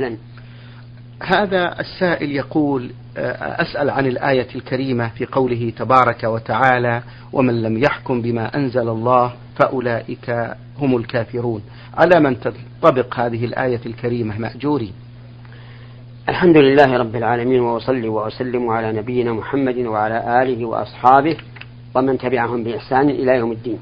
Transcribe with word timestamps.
نعم. 0.00 0.16
هذا 1.24 1.80
السائل 1.80 2.30
يقول 2.32 2.90
آه، 3.16 3.62
أسأل 3.62 3.90
عن 3.90 4.06
الآية 4.06 4.46
الكريمة 4.54 5.08
في 5.08 5.26
قوله 5.26 5.72
تبارك 5.78 6.24
وتعالى 6.24 7.02
ومن 7.32 7.62
لم 7.62 7.78
يحكم 7.84 8.22
بما 8.22 8.56
أنزل 8.56 8.88
الله 8.88 9.32
فأولئك 9.60 10.54
هم 10.78 10.96
الكافرون 10.96 11.62
على 11.94 12.20
من 12.20 12.36
تنطبق 12.40 13.20
هذه 13.20 13.44
الآية 13.44 13.80
الكريمة 13.86 14.38
مأجورين 14.38 14.92
الحمد 16.28 16.56
لله 16.56 16.96
رب 16.96 17.16
العالمين 17.16 17.60
وأصلي 17.60 18.08
وأسلم 18.08 18.68
على 18.70 18.92
نبينا 18.98 19.32
محمد 19.32 19.78
وعلى 19.78 20.42
آله 20.42 20.64
وأصحابه 20.64 21.36
ومن 21.94 22.18
تبعهم 22.18 22.64
بإحسان 22.64 23.10
إلى 23.10 23.34
يوم 23.36 23.52
الدين 23.52 23.78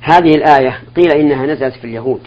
هذه 0.00 0.32
الآية 0.36 0.80
قيل 0.96 1.10
إنها 1.12 1.46
نزلت 1.46 1.74
في 1.74 1.84
اليهود 1.84 2.20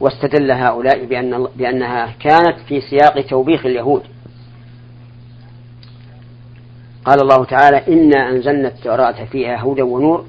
واستدل 0.00 0.50
هؤلاء 0.50 1.04
بأن 1.04 1.46
بأنها 1.56 2.14
كانت 2.20 2.58
في 2.68 2.80
سياق 2.80 3.26
توبيخ 3.26 3.66
اليهود 3.66 4.02
قال 7.04 7.18
الله 7.22 7.44
تعالى 7.44 7.82
إنا 7.88 8.28
أنزلنا 8.28 8.68
التوراة 8.68 9.24
فيها 9.24 9.64
هدى 9.64 9.82
ونور 9.82 10.24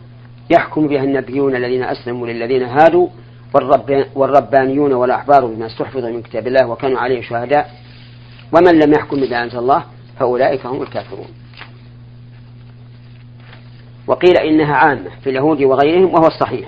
يحكم 0.49 0.87
بها 0.87 1.03
النبيون 1.03 1.55
الذين 1.55 1.83
أسلموا 1.83 2.27
للذين 2.27 2.63
هادوا 2.63 3.07
والربانيون 4.15 4.93
والأحبار 4.93 5.45
بما 5.45 5.65
استحفظوا 5.65 6.09
من 6.09 6.21
كتاب 6.21 6.47
الله 6.47 6.67
وكانوا 6.67 6.99
عليه 6.99 7.21
شهداء 7.21 7.71
ومن 8.53 8.79
لم 8.79 8.93
يحكم 8.99 9.21
بما 9.21 9.43
أنزل 9.43 9.57
الله 9.59 9.83
فأولئك 10.19 10.65
هم 10.65 10.81
الكافرون 10.81 11.27
وقيل 14.07 14.37
إنها 14.37 14.75
عامة 14.75 15.09
في 15.23 15.29
اليهود 15.29 15.63
وغيرهم 15.63 16.13
وهو 16.13 16.27
الصحيح 16.27 16.67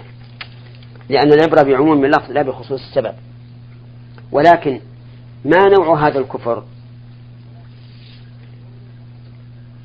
لأن 1.13 1.34
العبرة 1.34 1.63
بعموم 1.63 2.05
اللفظ 2.05 2.31
لا 2.31 2.41
بخصوص 2.41 2.81
السبب 2.81 3.13
ولكن 4.31 4.80
ما 5.45 5.66
نوع 5.70 6.08
هذا 6.08 6.20
الكفر 6.20 6.63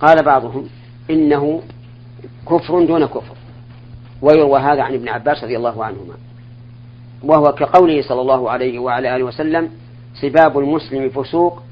قال 0.00 0.22
بعضهم 0.24 0.66
إنه 1.10 1.62
كفر 2.48 2.84
دون 2.84 3.06
كفر 3.06 3.36
ويروى 4.22 4.60
هذا 4.60 4.82
عن 4.82 4.94
ابن 4.94 5.08
عباس 5.08 5.44
رضي 5.44 5.56
الله 5.56 5.84
عنهما 5.84 6.14
وهو 7.22 7.52
كقوله 7.52 8.02
صلى 8.02 8.20
الله 8.20 8.50
عليه 8.50 8.78
وعلى 8.78 9.16
آله 9.16 9.24
وسلم 9.24 9.70
سباب 10.20 10.58
المسلم 10.58 11.10
فسوق 11.10 11.62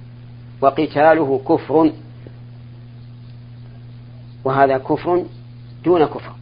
وقتاله 0.61 1.41
كفر 1.49 1.93
وهذا 4.45 4.79
كفر 4.79 5.25
دون 5.85 6.05
كفر 6.07 6.36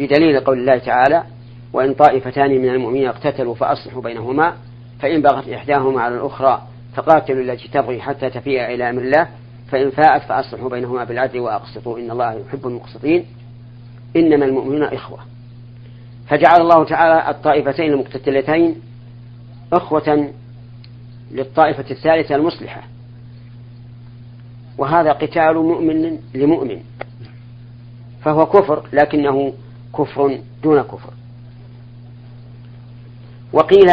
بدليل 0.00 0.40
قول 0.40 0.58
الله 0.58 0.78
تعالى 0.78 1.24
وإن 1.72 1.94
طائفتان 1.94 2.50
من 2.50 2.68
المؤمنين 2.68 3.08
اقتتلوا 3.08 3.54
فأصلحوا 3.54 4.02
بينهما 4.02 4.54
فإن 5.00 5.22
بغت 5.22 5.48
إحداهما 5.48 6.00
على 6.02 6.14
الأخرى 6.14 6.62
فقاتلوا 6.96 7.42
التي 7.42 7.68
تبغي 7.68 8.00
حتى 8.00 8.30
تفيء 8.30 8.64
إلى 8.74 8.90
أمر 8.90 9.02
الله 9.02 9.28
فإن 9.70 9.90
فاءت 9.90 10.22
فأصلحوا 10.28 10.68
بينهما 10.68 11.04
بالعدل 11.04 11.40
وأقسطوا 11.40 11.98
إن 11.98 12.10
الله 12.10 12.32
يحب 12.32 12.66
المقسطين 12.66 13.24
إنما 14.16 14.44
المؤمنون 14.46 14.82
إخوة 14.84 15.18
فجعل 16.28 16.60
الله 16.60 16.84
تعالى 16.84 17.30
الطائفتين 17.30 17.92
المقتتلتين 17.92 18.76
إخوة 19.72 20.30
للطائفة 21.30 21.84
الثالثة 21.90 22.34
المصلحة 22.34 22.82
وهذا 24.78 25.12
قتال 25.12 25.54
مؤمن 25.54 26.18
لمؤمن 26.34 26.80
فهو 28.24 28.46
كفر 28.46 28.82
لكنه 28.92 29.52
كفر 29.98 30.40
دون 30.62 30.82
كفر 30.82 31.12
وقيل 33.52 33.90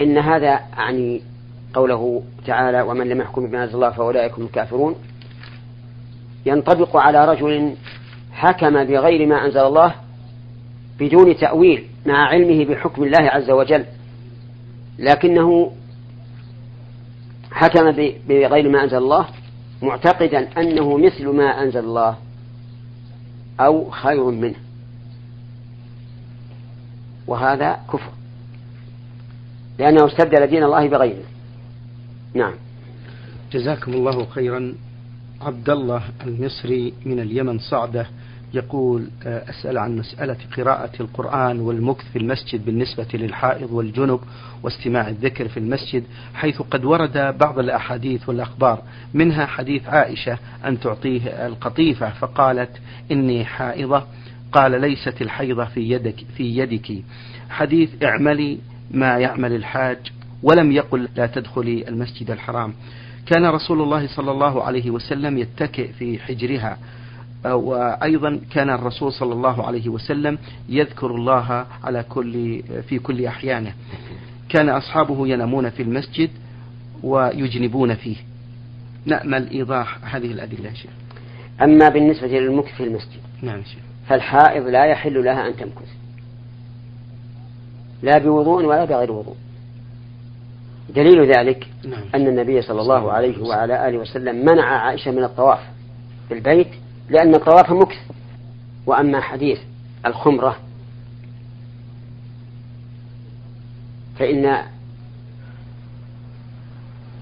إن 0.00 0.18
هذا 0.18 0.46
يعني 0.78 1.20
قوله 1.74 2.22
تعالى 2.46 2.82
ومن 2.82 3.08
لم 3.08 3.20
يحكم 3.20 3.46
بما 3.46 3.64
أنزل 3.64 3.74
الله 3.74 3.90
فأولئك 3.90 4.32
هم 4.32 4.44
الكافرون 4.44 4.94
ينطبق 6.46 6.96
على 6.96 7.24
رجل 7.24 7.74
حكم 8.32 8.84
بغير 8.84 9.26
ما 9.26 9.44
أنزل 9.44 9.58
الله 9.60 9.94
بدون 10.98 11.36
تأويل 11.36 11.84
مع 12.06 12.26
علمه 12.28 12.64
بحكم 12.64 13.02
الله 13.04 13.30
عز 13.30 13.50
وجل 13.50 13.84
لكنه 14.98 15.72
حكم 17.52 17.90
بغير 18.28 18.68
ما 18.68 18.84
أنزل 18.84 18.96
الله 18.96 19.24
معتقدا 19.82 20.48
أنه 20.60 20.96
مثل 20.98 21.28
ما 21.28 21.62
أنزل 21.62 21.80
الله 21.84 22.16
أو 23.60 23.90
خير 23.90 24.24
منه 24.24 24.54
وهذا 27.26 27.78
كفر 27.92 28.12
لأنه 29.78 30.06
استبدل 30.06 30.46
دين 30.46 30.64
الله 30.64 30.88
بغيره 30.88 31.24
نعم 32.34 32.52
جزاكم 33.52 33.92
الله 33.92 34.26
خيرا 34.26 34.74
عبد 35.40 35.70
الله 35.70 36.02
المصري 36.26 36.94
من 37.06 37.20
اليمن 37.20 37.58
صعدة 37.58 38.06
يقول 38.54 39.06
آه، 39.26 39.50
أسأل 39.50 39.78
عن 39.78 39.96
مسألة 39.96 40.36
قراءة 40.56 40.90
القرآن 41.00 41.60
والمكث 41.60 42.04
في 42.12 42.18
المسجد 42.18 42.64
بالنسبة 42.64 43.06
للحائض 43.14 43.72
والجنب 43.72 44.20
واستماع 44.62 45.08
الذكر 45.08 45.48
في 45.48 45.56
المسجد 45.56 46.04
حيث 46.34 46.62
قد 46.62 46.84
ورد 46.84 47.36
بعض 47.40 47.58
الأحاديث 47.58 48.28
والأخبار 48.28 48.82
منها 49.14 49.46
حديث 49.46 49.88
عائشة 49.88 50.38
أن 50.64 50.80
تعطيه 50.80 51.46
القطيفة 51.46 52.10
فقالت 52.10 52.70
إني 53.12 53.44
حائضة 53.44 54.02
قال 54.52 54.80
ليست 54.80 55.22
الحيضة 55.22 55.64
في 55.64 55.80
يدك 55.90 56.24
في 56.36 56.56
يدك 56.58 57.04
حديث 57.50 57.90
اعملي 58.04 58.58
ما 58.90 59.18
يعمل 59.18 59.52
الحاج 59.52 59.98
ولم 60.42 60.72
يقل 60.72 61.08
لا 61.16 61.26
تدخلي 61.26 61.88
المسجد 61.88 62.30
الحرام 62.30 62.72
كان 63.26 63.46
رسول 63.46 63.82
الله 63.82 64.06
صلى 64.06 64.30
الله 64.30 64.62
عليه 64.62 64.90
وسلم 64.90 65.38
يتكئ 65.38 65.88
في 65.92 66.18
حجرها 66.18 66.78
وأيضا 67.44 68.40
كان 68.54 68.70
الرسول 68.70 69.12
صلى 69.12 69.32
الله 69.32 69.66
عليه 69.66 69.88
وسلم 69.88 70.38
يذكر 70.68 71.06
الله 71.16 71.66
على 71.84 72.02
كل 72.08 72.62
في 72.88 72.98
كل 72.98 73.26
أحيانه 73.26 73.74
كان 74.48 74.68
أصحابه 74.68 75.28
ينامون 75.28 75.70
في 75.70 75.82
المسجد 75.82 76.30
ويجنبون 77.02 77.94
فيه 77.94 78.16
نأمل 79.04 79.50
إيضاح 79.50 80.14
هذه 80.14 80.26
الأدلة 80.32 80.72
شيخ 80.74 80.90
أما 81.62 81.88
بالنسبة 81.88 82.26
للمكث 82.26 82.74
في 82.76 82.84
المسجد 82.84 83.20
نعم 83.42 83.62
شيخ 83.62 83.82
فالحائض 84.08 84.66
لا 84.68 84.86
يحل 84.86 85.24
لها 85.24 85.48
أن 85.48 85.56
تمكث 85.56 85.88
لا 88.02 88.18
بوضوء 88.18 88.64
ولا 88.64 88.84
بغير 88.84 89.12
وضوء 89.12 89.36
دليل 90.96 91.32
ذلك 91.36 91.68
نعم. 91.84 92.02
أن 92.14 92.26
النبي 92.26 92.62
صلى 92.62 92.80
الله 92.80 93.12
عليه 93.12 93.42
وعلى 93.42 93.88
آله 93.88 93.98
وسلم 93.98 94.36
منع 94.44 94.64
عائشة 94.64 95.10
من 95.10 95.24
الطواف 95.24 95.60
في 96.28 96.34
البيت 96.34 96.68
لأن 97.10 97.34
الطواف 97.34 97.70
مكث 97.70 97.98
وأما 98.86 99.20
حديث 99.20 99.58
الخمرة 100.06 100.56
فإن 104.18 104.46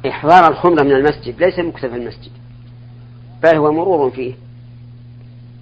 إحضار 0.08 0.50
الخمرة 0.50 0.84
من 0.84 0.92
المسجد 0.92 1.42
ليس 1.42 1.58
مكثف 1.58 1.86
في 1.91 1.97
المسجد 1.97 2.32
بل 3.42 3.56
هو 3.56 3.72
مرور 3.72 4.10
فيه 4.10 4.34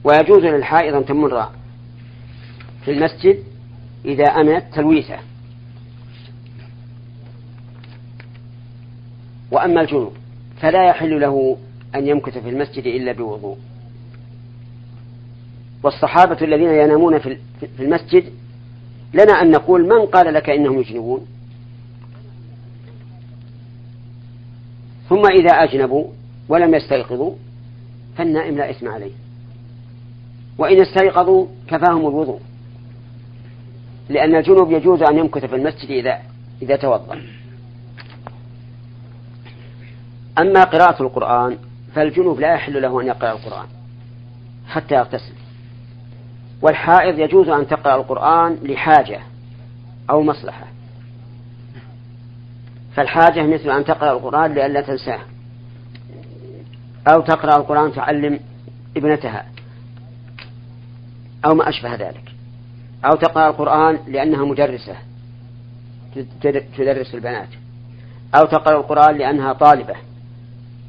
ويجوز 0.05 0.45
للحائض 0.45 0.95
أن 0.95 1.05
تمر 1.07 1.49
في 2.85 2.91
المسجد 2.91 3.39
إذا 4.05 4.25
أمنت 4.25 4.63
تلويثه 4.75 5.17
وأما 9.51 9.81
الجنوب 9.81 10.13
فلا 10.61 10.89
يحل 10.89 11.21
له 11.21 11.57
أن 11.95 12.07
يمكث 12.07 12.39
في 12.39 12.49
المسجد 12.49 12.87
إلا 12.87 13.13
بوضوء 13.13 13.57
والصحابة 15.83 16.37
الذين 16.43 16.69
ينامون 16.69 17.19
في 17.19 17.39
المسجد 17.81 18.25
لنا 19.15 19.33
أن 19.43 19.51
نقول 19.51 19.89
من 19.89 20.07
قال 20.07 20.35
لك 20.35 20.51
إنهم 20.51 20.79
يجنبون 20.79 21.27
ثم 25.09 25.23
إذا 25.41 25.51
أجنبوا 25.55 26.07
ولم 26.49 26.75
يستيقظوا 26.75 27.35
فالنائم 28.17 28.57
لا 28.57 28.71
إثم 28.71 28.89
عليه 28.89 29.11
وإن 30.59 30.81
استيقظوا 30.81 31.47
كفاهم 31.69 32.01
الوضوء 32.09 32.41
لأن 34.09 34.35
الجنوب 34.37 34.71
يجوز 34.73 35.03
أن 35.03 35.19
يمكث 35.19 35.45
في 35.45 35.55
المسجد 35.57 35.91
إذا 35.91 36.19
إذا 36.63 36.77
توضأ 36.77 37.23
أما 40.39 40.65
قراءة 40.65 41.03
القرآن 41.03 41.59
فالجنوب 41.95 42.41
لا 42.41 42.55
يحل 42.55 42.83
له 42.83 43.01
أن 43.01 43.07
يقرأ 43.07 43.33
القرآن 43.33 43.67
حتى 44.69 44.95
يغتسل 44.95 45.33
والحائض 46.63 47.19
يجوز 47.19 47.49
أن 47.49 47.67
تقرأ 47.67 47.97
القرآن 47.97 48.59
لحاجة 48.63 49.21
أو 50.11 50.23
مصلحة 50.23 50.67
فالحاجة 52.95 53.43
مثل 53.47 53.71
أن 53.71 53.85
تقرأ 53.85 54.13
القرآن 54.13 54.55
لئلا 54.55 54.81
تنساه 54.81 55.21
أو 57.13 57.21
تقرأ 57.23 57.57
القرآن 57.57 57.93
تعلم 57.93 58.41
ابنتها 58.97 59.47
أو 61.45 61.55
ما 61.55 61.69
أشبه 61.69 61.95
ذلك 61.95 62.31
أو 63.05 63.15
تقرأ 63.17 63.51
القرآن 63.51 63.99
لأنها 64.09 64.45
مدرسة 64.45 64.97
تدرس 66.79 67.15
البنات 67.15 67.49
أو 68.35 68.45
تقرأ 68.47 68.77
القرآن 68.81 69.19
لأنها 69.19 69.53
طالبة 69.53 69.95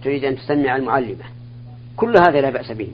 تريد 0.04 0.24
أن 0.24 0.36
تسمع 0.38 0.75
المعلمة 0.75 1.24
كل 1.98 2.18
هذا 2.18 2.42
لا 2.42 2.50
بأس 2.50 2.72
به 2.72 2.88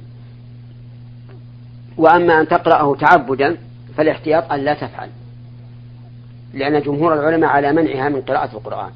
وأما 1.98 2.42
أن 2.42 2.48
تقرأه 2.48 2.96
تعبدا 2.96 3.58
فالاحتياط 3.98 4.52
أن 4.52 4.60
لا 4.60 4.74
تفعل 4.74 5.10
لأن 6.54 6.82
جمهور 6.82 7.14
العلماء 7.14 7.50
على 7.50 7.72
منعها 7.72 8.10
من 8.10 8.22
قراءة 8.22 8.58
القرآن 8.58 8.92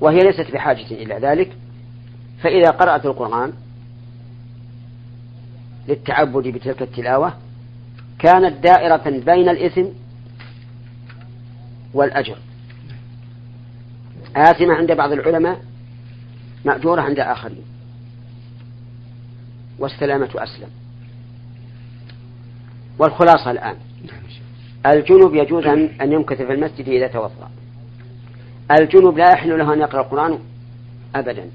وهي 0.00 0.18
ليست 0.18 0.50
بحاجة 0.52 0.90
إلى 0.90 1.14
ذلك 1.14 1.52
فإذا 2.42 2.70
قرأت 2.70 3.06
القرآن 3.06 3.52
للتعبد 5.88 6.48
بتلك 6.48 6.82
التلاوة 6.82 7.34
كانت 8.18 8.64
دائرة 8.64 9.20
بين 9.26 9.48
الإثم 9.48 9.84
والأجر 11.94 12.36
آثمة 14.36 14.74
عند 14.74 14.92
بعض 14.92 15.12
العلماء 15.12 15.60
مأجورة 16.64 17.00
عند 17.00 17.18
آخرين 17.18 17.64
والسلامة 19.78 20.28
أسلم 20.34 20.68
والخلاصة 22.98 23.50
الآن 23.50 23.76
الجنوب 24.86 25.34
يجوز 25.34 25.64
أن 26.00 26.12
يمكث 26.12 26.42
في 26.42 26.52
المسجد 26.52 26.88
إذا 26.88 27.06
توضأ 27.06 27.50
الجنوب 28.80 29.18
لا 29.18 29.30
يحل 29.32 29.58
له 29.58 29.74
أن 29.74 29.80
يقرأ 29.80 30.00
القرآن 30.00 30.38
أبدا 31.14 31.50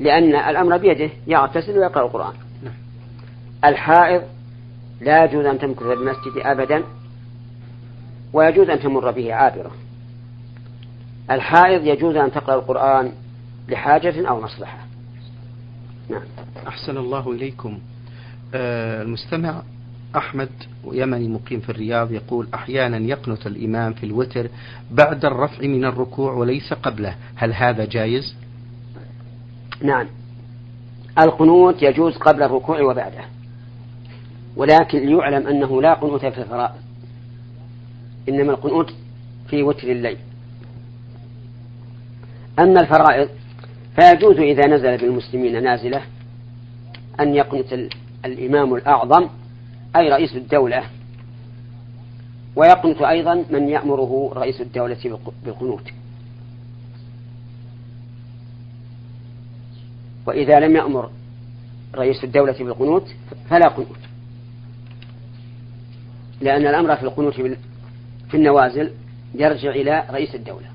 لأن 0.00 0.36
الأمر 0.50 0.76
بيده 0.76 1.10
يغتسل 1.26 1.78
ويقرأ 1.78 2.04
القرآن 2.06 2.34
نعم. 2.62 2.72
الحائض 3.64 4.22
لا 5.00 5.24
يجوز 5.24 5.44
أن 5.44 5.58
تمكث 5.58 5.82
في 5.82 5.92
المسجد 5.92 6.32
أبدا 6.36 6.82
ويجوز 8.32 8.70
أن 8.70 8.80
تمر 8.80 9.10
به 9.10 9.34
عابرة 9.34 9.70
الحائض 11.30 11.86
يجوز 11.86 12.16
أن 12.16 12.32
تقرأ 12.32 12.54
القرآن 12.54 13.12
لحاجة 13.68 14.28
أو 14.28 14.40
مصلحة 14.40 14.78
نعم 16.10 16.22
أحسن 16.68 16.96
الله 16.96 17.32
إليكم 17.32 17.78
آه 18.54 19.02
المستمع 19.02 19.62
أحمد 20.16 20.48
يمني 20.92 21.28
مقيم 21.28 21.60
في 21.60 21.68
الرياض 21.68 22.12
يقول 22.12 22.46
أحيانا 22.54 22.96
يقنط 22.96 23.46
الإمام 23.46 23.92
في 23.92 24.06
الوتر 24.06 24.46
بعد 24.90 25.24
الرفع 25.24 25.62
من 25.66 25.84
الركوع 25.84 26.32
وليس 26.32 26.72
قبله 26.72 27.14
هل 27.34 27.52
هذا 27.54 27.84
جائز؟ 27.84 28.36
نعم 29.82 30.06
القنوت 31.18 31.82
يجوز 31.82 32.16
قبل 32.16 32.42
الركوع 32.42 32.80
وبعده 32.82 33.20
ولكن 34.56 34.98
ليعلم 35.06 35.46
أنه 35.46 35.82
لا 35.82 35.94
قنوت 35.94 36.26
في 36.26 36.40
الفرائض 36.40 36.74
إنما 38.28 38.52
القنوت 38.52 38.92
في 39.48 39.62
وتر 39.62 39.90
الليل 39.92 40.16
أما 42.58 42.80
الفرائض 42.80 43.28
فيجوز 44.00 44.38
إذا 44.38 44.66
نزل 44.68 44.96
بالمسلمين 44.96 45.62
نازلة 45.62 46.02
أن 47.20 47.34
يقنت 47.34 47.88
الإمام 48.24 48.74
الأعظم 48.74 49.28
أي 49.96 50.08
رئيس 50.08 50.36
الدولة 50.36 50.84
ويقنت 52.56 53.02
أيضا 53.02 53.44
من 53.50 53.68
يأمره 53.68 54.32
رئيس 54.34 54.60
الدولة 54.60 55.20
بالقنوت 55.44 55.88
وإذا 60.26 60.60
لم 60.60 60.76
يأمر 60.76 61.10
رئيس 61.94 62.24
الدولة 62.24 62.52
بالقنوت 62.60 63.08
فلا 63.50 63.68
قنوت 63.68 63.98
لأن 66.40 66.66
الأمر 66.66 66.96
في 66.96 67.02
القنوت 67.02 67.34
في 68.30 68.34
النوازل 68.36 68.90
يرجع 69.34 69.70
إلى 69.70 70.04
رئيس 70.10 70.34
الدولة 70.34 70.66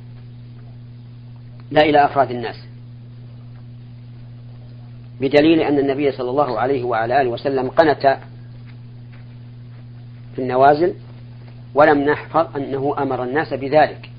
لا 1.72 1.82
إلى 1.82 2.06
أفراد 2.06 2.32
الناس 2.32 2.56
بدليل 5.22 5.60
أن 5.62 5.80
النبي 5.80 6.12
صلى 6.12 6.30
الله 6.30 6.60
عليه 6.60 6.84
وعلى 6.84 7.22
آله 7.22 7.30
وسلم 7.30 7.68
قنت 7.70 8.18
في 10.36 10.42
النوازل 10.42 10.94
ولم 11.74 12.00
نحفظ 12.00 12.56
أنه 12.58 12.96
أمر 13.00 13.24
الناس 13.24 13.54
بذلك 13.54 14.10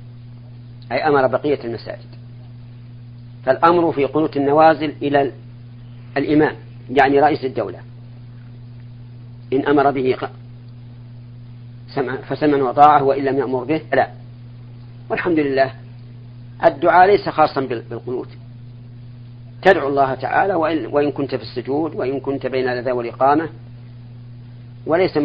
أي 0.93 1.09
أمر 1.09 1.27
بقية 1.27 1.65
المساجد 1.65 2.13
فالأمر 3.45 3.93
في 3.93 4.05
قنوت 4.05 4.37
النوازل 4.37 4.93
إلى 5.03 5.33
الإمام 6.17 6.57
يعني 6.99 7.21
رئيس 7.21 7.45
الدولة 7.45 7.79
إن 9.53 9.67
أمر 9.67 9.91
به 9.91 10.17
فسمع 12.29 12.57
وطاعة 12.63 13.03
وإن 13.03 13.25
لم 13.25 13.39
يأمر 13.39 13.65
به 13.65 13.81
لا 13.93 14.09
والحمد 15.11 15.39
لله 15.39 15.73
الدعاء 16.65 17.07
ليس 17.07 17.29
خاصا 17.29 17.61
بالقنوت 17.61 18.29
تدعو 19.63 19.89
الله 19.89 20.15
تعالى 20.15 20.55
وإن, 20.55 20.87
وإن 20.87 21.11
كنت 21.11 21.35
في 21.35 21.43
السجود 21.43 21.95
وإن 21.95 22.21
كنت 22.21 22.47
بين 22.47 22.69
الأذى 22.69 22.93
والإقامة 22.93 23.49
وليس 24.87 25.19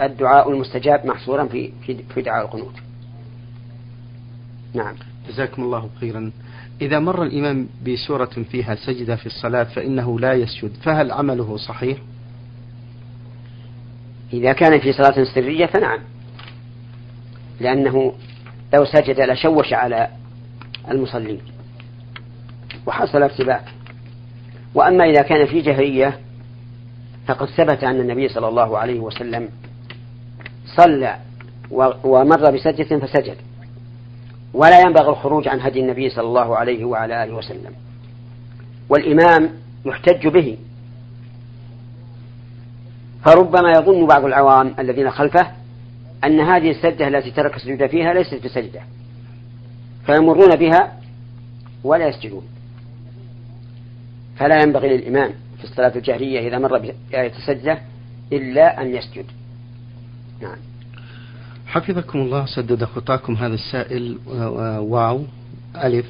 الدعاء 0.00 0.50
المستجاب 0.50 1.06
محصورا 1.06 1.44
في 1.46 1.72
في 2.14 2.22
دعاء 2.22 2.44
القنوت. 2.44 2.74
نعم. 4.74 4.94
جزاكم 5.28 5.62
الله 5.62 5.88
خيرا. 6.00 6.30
إذا 6.80 6.98
مر 6.98 7.22
الإمام 7.22 7.68
بسورة 7.86 8.30
فيها 8.52 8.74
سجدة 8.74 9.16
في 9.16 9.26
الصلاة 9.26 9.64
فإنه 9.64 10.20
لا 10.20 10.32
يسجد، 10.34 10.70
فهل 10.82 11.12
عمله 11.12 11.56
صحيح؟ 11.56 11.98
إذا 14.32 14.52
كان 14.52 14.80
في 14.80 14.92
صلاة 14.92 15.24
سرية 15.24 15.66
فنعم 15.66 16.00
لأنه 17.60 18.12
لو 18.74 18.84
سجد 18.84 19.20
لشوش 19.20 19.72
على 19.72 20.08
المصلين 20.90 21.40
وحصل 22.86 23.22
ارتباك 23.22 23.64
وأما 24.74 25.04
إذا 25.04 25.22
كان 25.22 25.46
في 25.46 25.60
جهرية 25.60 26.20
فقد 27.26 27.48
ثبت 27.48 27.84
أن 27.84 28.00
النبي 28.00 28.28
صلى 28.28 28.48
الله 28.48 28.78
عليه 28.78 29.00
وسلم 29.00 29.48
صلى 30.66 31.16
ومر 32.04 32.50
بسجدة 32.50 32.98
فسجد 32.98 33.36
ولا 34.54 34.80
ينبغي 34.80 35.08
الخروج 35.08 35.48
عن 35.48 35.60
هدي 35.60 35.80
النبي 35.80 36.08
صلى 36.08 36.26
الله 36.26 36.56
عليه 36.56 36.84
وعلى 36.84 37.24
آله 37.24 37.34
وسلم 37.34 37.72
والإمام 38.88 39.50
يحتج 39.86 40.26
به 40.28 40.56
فربما 43.24 43.72
يظن 43.72 44.06
بعض 44.06 44.24
العوام 44.24 44.74
الذين 44.78 45.10
خلفه 45.10 45.46
أن 46.24 46.40
هذه 46.40 46.70
السجدة 46.70 47.08
التي 47.08 47.30
ترك 47.30 47.56
السجود 47.56 47.86
فيها 47.86 48.12
ليست 48.14 48.44
بسجدة 48.44 48.80
فيمرون 50.06 50.56
بها 50.56 50.92
ولا 51.84 52.08
يسجدون 52.08 52.42
فلا 54.36 54.60
ينبغي 54.62 54.96
للإمام 54.96 55.30
في 55.58 55.64
الصلاة 55.64 55.92
الجهرية 55.96 56.48
إذا 56.48 56.58
مر 56.58 56.78
بآية 57.10 57.32
السجدة 57.36 57.78
إلا 58.32 58.82
أن 58.82 58.94
يسجد 58.96 59.26
نعم 60.42 60.56
حفظكم 61.66 62.18
الله 62.20 62.46
سدد 62.46 62.84
خطاكم 62.84 63.34
هذا 63.34 63.54
السائل 63.54 64.18
واو 64.80 65.22
ألف 65.84 66.06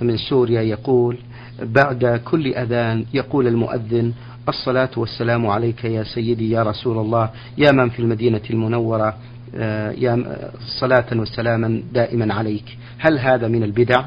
من 0.00 0.16
سوريا 0.16 0.62
يقول 0.62 1.16
بعد 1.62 2.20
كل 2.24 2.54
أذان 2.54 3.04
يقول 3.14 3.46
المؤذن 3.46 4.12
الصلاة 4.48 4.88
والسلام 4.96 5.46
عليك 5.46 5.84
يا 5.84 6.02
سيدي 6.04 6.50
يا 6.50 6.62
رسول 6.62 6.98
الله 6.98 7.30
يا 7.58 7.72
من 7.72 7.88
في 7.90 7.98
المدينة 7.98 8.40
المنورة 8.50 9.16
آه، 9.56 9.90
يا 9.90 10.36
صلاة 10.80 11.04
وسلاما 11.12 11.82
دائما 11.92 12.34
عليك 12.34 12.78
هل 12.98 13.18
هذا 13.18 13.48
من 13.48 13.62
البدع 13.62 14.04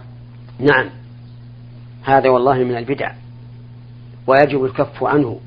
نعم 0.60 0.90
هذا 2.04 2.30
والله 2.30 2.64
من 2.64 2.78
البدع 2.78 3.12
ويجب 4.28 4.66
الكف 4.66 5.04
عنه 5.04 5.40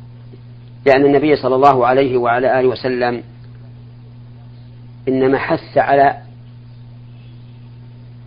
لأن 0.86 1.04
النبي 1.06 1.36
صلى 1.36 1.54
الله 1.54 1.86
عليه 1.86 2.16
وعلى 2.16 2.60
آله 2.60 2.68
وسلم 2.68 3.22
إنما 5.08 5.38
حث 5.38 5.78
على 5.78 6.16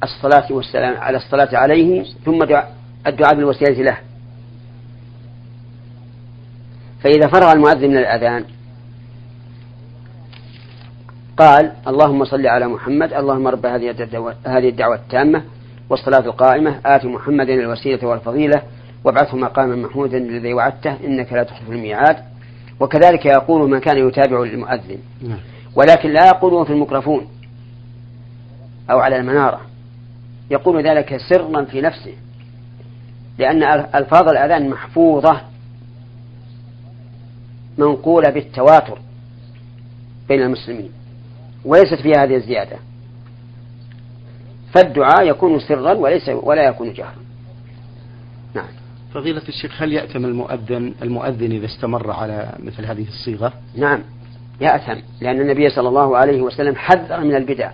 الصلاة 0.04 0.52
والسلام 0.52 0.98
على 0.98 1.18
الصلاة 1.18 1.58
عليه 1.58 2.04
ثم 2.26 2.44
الدعاء 3.08 3.36
بالوسيلة 3.36 3.82
له 3.84 3.98
فإذا 7.04 7.28
فرغ 7.28 7.52
المؤذن 7.52 7.90
من 7.90 7.98
الأذان 7.98 8.44
قال 11.38 11.72
اللهم 11.88 12.26
صل 12.26 12.48
على 12.48 12.68
محمد 12.68 13.14
اللهم 13.14 13.48
رب 13.48 13.66
هذه 14.46 14.70
الدعوة 14.70 14.96
التامة 14.96 15.44
والصلاة 15.90 16.20
القائمة 16.20 16.80
آت 16.86 17.06
محمد 17.06 17.50
الوسيلة 17.50 18.08
والفضيلة 18.08 18.62
وابعثه 19.04 19.38
مقاما 19.38 19.76
محمودا 19.76 20.18
الذي 20.18 20.54
وعدته 20.54 20.98
إنك 21.08 21.34
لا 21.34 21.44
تخلف 21.44 21.70
الميعاد 21.70 22.18
وكذلك 22.80 23.26
يقول 23.26 23.70
من 23.70 23.80
كان 23.80 24.08
يتابع 24.08 24.44
المؤذن 24.44 24.98
نعم. 25.22 25.38
ولكن 25.76 26.14
لا 26.14 26.28
يقوله 26.28 26.64
في 26.64 26.74
الميكروفون 26.74 27.28
أو 28.92 29.00
على 29.00 29.16
المنارة 29.18 29.62
يقول 30.52 30.84
ذلك 30.88 31.18
سرا 31.32 31.64
في 31.66 31.82
نفسه 31.82 32.14
لأن 33.40 33.64
ألفاظ 33.96 34.30
الأذان 34.30 34.70
محفوظة 34.70 35.42
منقولة 37.78 38.30
بالتواتر 38.30 38.98
بين 40.28 40.42
المسلمين 40.42 40.92
وليست 41.66 41.94
فيها 42.02 42.24
هذه 42.24 42.36
الزيادة 42.36 42.78
فالدعاء 44.74 45.28
يكون 45.28 45.60
سرا 45.60 45.94
وليس 45.94 46.30
ولا 46.30 46.64
يكون 46.64 46.94
جهرا 46.94 47.16
نعم 48.56 48.68
فضيلة 49.14 49.42
الشيخ 49.50 49.82
هل 49.82 49.94
يأتم 49.94 50.26
المؤذن 50.26 50.94
المؤذن 51.02 51.52
إذا 51.52 51.66
استمر 51.66 52.12
على 52.12 52.52
مثل 52.60 52.86
هذه 52.86 53.08
الصيغة؟ 53.08 53.54
نعم 53.78 54.04
يأثم 54.62 55.00
لأن 55.22 55.42
النبي 55.42 55.70
صلى 55.70 55.90
الله 55.90 56.18
عليه 56.18 56.42
وسلم 56.42 56.76
حذر 56.76 57.22
من 57.24 57.36
البدع 57.36 57.72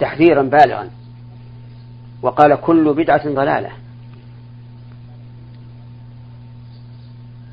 تحذيرا 0.00 0.42
بالغا 0.42 0.90
وقال 2.22 2.54
كل 2.56 2.94
بدعة 2.94 3.28
ضلالة 3.34 3.68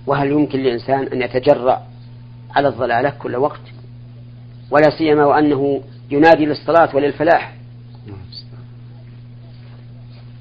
وهل 0.09 0.31
يمكن 0.31 0.59
لإنسان 0.59 1.07
أن 1.07 1.21
يتجرأ 1.21 1.87
على 2.55 2.67
الضلالة 2.67 3.09
كل 3.09 3.35
وقت 3.35 3.59
ولا 4.71 4.89
سيما 4.97 5.25
وأنه 5.25 5.81
ينادي 6.11 6.45
للصلاة 6.45 6.95
وللفلاح 6.95 7.55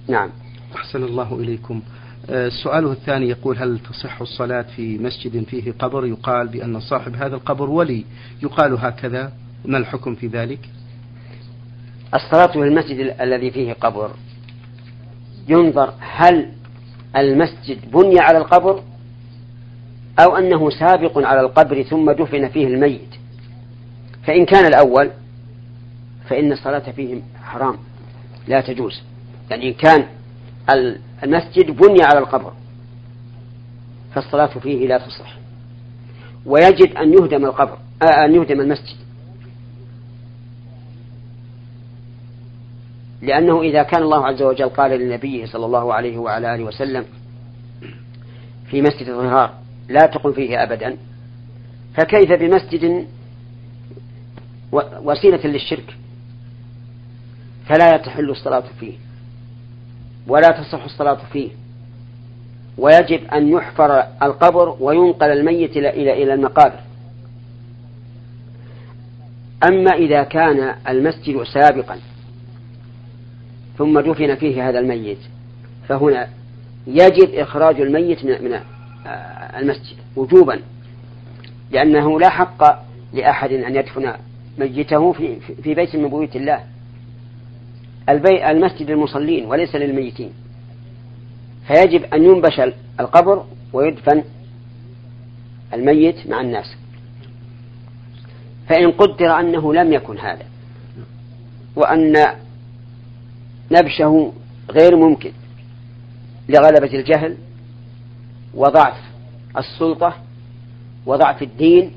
نعم 0.09 0.31
أحسن 0.77 1.05
الله 1.05 1.35
إليكم 1.35 1.83
أه، 2.31 2.49
سؤاله 2.49 2.93
الثاني 2.93 3.29
يقول 3.29 3.57
هل 3.59 3.79
تصح 3.79 4.21
الصلاة 4.21 4.65
في 4.77 4.99
مسجد 4.99 5.45
فيه 5.45 5.73
قبر 5.79 6.07
يقال 6.07 6.49
بأن 6.49 6.81
صاحب 6.81 7.15
هذا 7.15 7.35
القبر 7.37 7.71
ولي 7.71 8.05
يقال 8.43 8.73
هكذا 8.73 9.33
ما 9.65 9.79
الحكم 9.79 10.15
في 10.15 10.27
ذلك 10.27 10.69
الصلاة 12.15 12.47
في 12.53 12.59
المسجد 12.59 13.15
الذي 13.21 13.51
فيه 13.51 13.73
قبر 13.73 14.11
ينظر 15.49 15.95
هل 15.99 16.53
المسجد 17.17 17.91
بني 17.91 18.19
على 18.21 18.39
القبر 18.39 18.83
أو 20.21 20.37
أنه 20.37 20.71
سابق 20.71 21.19
على 21.27 21.41
القبر 21.41 21.83
ثم 21.83 22.11
دفن 22.11 22.49
فيه 22.49 22.67
الميت 22.67 23.15
فإن 24.25 24.45
كان 24.47 24.67
الأول 24.67 25.11
فإن 26.29 26.53
الصلاة 26.53 26.93
فيه 26.93 27.21
حرام 27.43 27.79
لا 28.49 28.61
تجوز 28.61 29.03
يعني 29.51 29.69
إن 29.69 29.75
كان 29.75 30.07
المسجد 31.25 31.71
بني 31.71 32.03
على 32.03 32.19
القبر 32.19 32.53
فالصلاة 34.15 34.47
فيه 34.59 34.89
لا 34.89 34.99
تصح 34.99 35.35
ويجب 36.47 36.97
أن 36.97 37.13
يهدم 37.13 37.45
القبر 37.45 37.79
آه، 38.03 38.25
أن 38.25 38.35
يهدم 38.35 38.61
المسجد 38.61 38.97
لأنه 43.23 43.63
إذا 43.63 43.83
كان 43.83 44.03
الله 44.03 44.27
عز 44.27 44.43
وجل 44.43 44.69
قال 44.69 45.01
لنبيه 45.01 45.47
صلى 45.47 45.67
الله 45.67 45.95
عليه 45.95 46.19
وعلى 46.19 46.55
آله 46.55 46.65
وسلم 46.65 47.05
في 48.71 48.83
مسجد 48.83 49.09
الظهار 49.09 49.55
لا 49.89 50.07
تقم 50.07 50.33
فيه 50.33 50.63
أبدا 50.63 50.97
فكيف 51.95 52.33
بمسجد 52.33 53.07
وسيلة 55.03 55.41
للشرك 55.47 55.97
فلا 57.67 57.97
تحل 57.97 58.31
الصلاة 58.31 58.65
فيه 58.81 58.93
ولا 60.27 60.49
تصح 60.49 60.85
الصلاة 60.85 61.19
فيه 61.33 61.49
ويجب 62.79 63.25
أن 63.35 63.49
يحفر 63.49 64.03
القبر 64.23 64.77
وينقل 64.81 65.31
الميت 65.33 65.77
إلى 65.77 66.13
إلى 66.23 66.35
المقابر 66.35 66.79
أما 69.71 69.91
إذا 69.93 70.23
كان 70.23 70.75
المسجد 70.89 71.43
سابقا 71.43 71.99
ثم 73.79 74.01
دفن 74.01 74.35
فيه 74.35 74.69
هذا 74.69 74.79
الميت 74.79 75.19
فهنا 75.89 76.29
يجب 76.87 77.35
إخراج 77.35 77.81
الميت 77.81 78.25
من 78.25 78.45
من 78.51 78.61
المسجد 79.59 79.97
وجوبا 80.17 80.61
لأنه 81.73 82.21
لا 82.21 82.31
حق 82.31 82.85
لأحد 83.13 83.53
أن 83.53 83.77
يدفن 83.77 84.13
ميته 84.59 85.13
في, 85.13 85.37
في 85.63 85.75
بيت 85.75 85.97
من 85.97 86.09
بيوت 86.09 86.37
الله 86.37 86.65
البي 88.09 88.51
المسجد 88.51 88.91
للمصلين 88.91 89.45
وليس 89.47 89.75
للميتين 89.75 90.31
فيجب 91.67 92.05
أن 92.15 92.25
ينبش 92.25 92.61
القبر 93.01 93.45
ويدفن 93.73 94.25
الميت 95.75 96.27
مع 96.29 96.41
الناس 96.41 96.77
فإن 98.69 98.91
قدر 98.93 99.41
أنه 99.41 99.75
لم 99.75 99.93
يكن 99.93 100.19
هذا 100.19 100.43
وأن 101.77 102.13
نبشه 103.73 104.33
غير 104.71 104.97
ممكن 104.97 105.33
لغلبة 106.49 106.99
الجهل 106.99 107.37
وضعف 108.55 109.08
السلطة 109.57 110.15
وضعف 111.07 111.43
الدين 111.43 111.91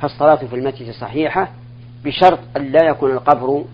فالصلاة 0.00 0.36
في 0.36 0.54
المسجد 0.54 0.90
صحيحة 0.90 1.50
بشرط 2.04 2.38
أن 2.56 2.72
لا 2.72 2.84
يكون 2.90 3.10
القبر 3.10 3.64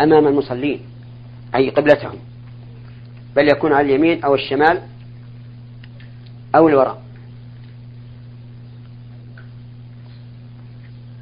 أمام 0.00 0.26
المصلين 0.26 0.80
أي 1.54 1.70
قبلتهم 1.70 2.18
بل 3.36 3.48
يكون 3.56 3.72
على 3.72 3.94
اليمين 3.94 4.24
أو 4.24 4.34
الشمال 4.34 4.82
أو 6.56 6.68
الوراء 6.68 7.02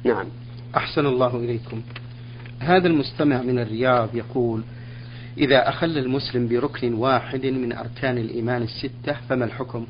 نعم 0.03 0.25
أحسن 0.77 1.05
الله 1.05 1.35
إليكم 1.35 1.81
هذا 2.59 2.87
المستمع 2.87 3.41
من 3.41 3.59
الرياض 3.59 4.15
يقول 4.15 4.61
إذا 5.37 5.69
أخل 5.69 5.97
المسلم 5.97 6.47
بركن 6.47 6.93
واحد 6.93 7.45
من 7.45 7.73
أركان 7.73 8.17
الإيمان 8.17 8.61
الستة 8.61 9.13
فما 9.29 9.45
الحكم؟ 9.45 9.85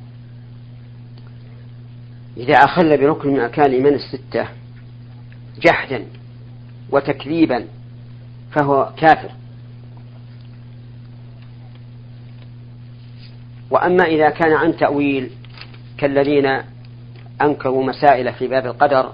إذا 2.37 2.53
أخل 2.53 2.97
بركن 2.97 3.29
من 3.29 3.39
أركان 3.39 3.65
الإيمان 3.65 3.93
الستة 3.93 4.47
جحدا 5.61 6.05
وتكذيبا 6.91 7.65
فهو 8.51 8.89
كافر 8.97 9.29
وأما 13.69 14.03
إذا 14.03 14.29
كان 14.29 14.53
عن 14.53 14.77
تأويل 14.77 15.29
كالذين 15.97 16.45
أنكروا 17.41 17.83
مسائل 17.83 18.33
في 18.33 18.47
باب 18.47 18.65
القدر 18.65 19.13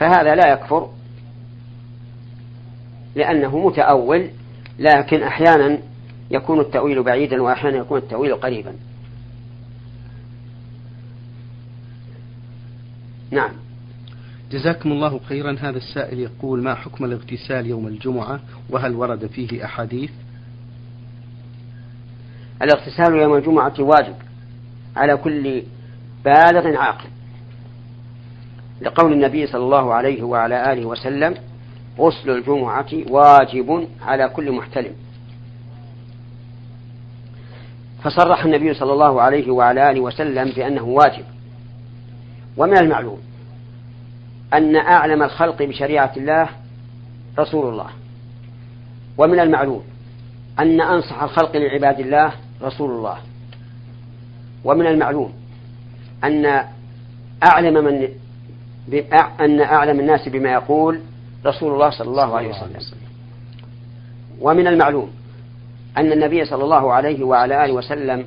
فهذا 0.00 0.34
لا 0.34 0.52
يكفر 0.52 0.90
لأنه 3.14 3.58
متأول 3.68 4.30
لكن 4.78 5.22
أحيانا 5.22 5.78
يكون 6.30 6.60
التأويل 6.60 7.02
بعيدا 7.02 7.42
وأحيانا 7.42 7.76
يكون 7.76 7.98
التأويل 7.98 8.34
قريبا 8.34 8.72
نعم 13.30 13.50
جزاكم 14.50 14.92
الله 14.92 15.20
خيرا 15.28 15.56
هذا 15.60 15.78
السائل 15.78 16.18
يقول 16.20 16.62
ما 16.62 16.74
حكم 16.74 17.04
الاغتسال 17.04 17.66
يوم 17.66 17.86
الجمعة 17.86 18.40
وهل 18.70 18.94
ورد 18.94 19.26
فيه 19.26 19.64
أحاديث 19.64 20.10
الاغتسال 22.62 23.14
يوم 23.14 23.36
الجمعة 23.36 23.74
واجب 23.78 24.14
على 24.96 25.16
كل 25.16 25.62
بالغ 26.24 26.76
عاقل 26.76 27.08
لقول 28.80 29.12
النبي 29.12 29.46
صلى 29.46 29.60
الله 29.64 29.94
عليه 29.94 30.22
وعلى 30.22 30.72
آله 30.72 30.86
وسلم 30.86 31.34
غسل 31.98 32.30
الجمعة 32.30 32.86
واجب 33.10 33.88
على 34.02 34.28
كل 34.28 34.52
محتلم 34.52 34.92
فصرح 38.02 38.44
النبي 38.44 38.74
صلى 38.74 38.92
الله 38.92 39.22
عليه 39.22 39.50
وعلى 39.50 39.90
آله 39.90 40.00
وسلم 40.00 40.50
بأنه 40.56 40.82
واجب 40.82 41.24
ومن 42.56 42.78
المعلوم 42.78 43.20
أن 44.54 44.76
أعلم 44.76 45.22
الخلق 45.22 45.62
بشريعة 45.62 46.12
الله 46.16 46.48
رسول 47.38 47.68
الله 47.72 47.86
ومن 49.18 49.38
المعلوم 49.40 49.82
أن 50.58 50.80
أنصح 50.80 51.22
الخلق 51.22 51.56
لعباد 51.56 52.00
الله 52.00 52.32
رسول 52.62 52.90
الله 52.90 53.18
ومن 54.64 54.86
المعلوم 54.86 55.32
أن 56.24 56.44
أعلم 57.52 57.84
من 57.84 58.08
أن 59.40 59.60
أعلم 59.60 60.00
الناس 60.00 60.28
بما 60.28 60.52
يقول 60.52 61.00
رسول 61.46 61.74
الله 61.74 61.90
صلى 61.90 62.08
الله 62.08 62.36
عليه 62.36 62.48
وسلم 62.48 62.80
ومن 64.40 64.66
المعلوم 64.66 65.10
أن 65.96 66.12
النبي 66.12 66.44
صلى 66.44 66.64
الله 66.64 66.92
عليه 66.92 67.24
وعلى 67.24 67.64
آله 67.64 67.72
وسلم 67.72 68.26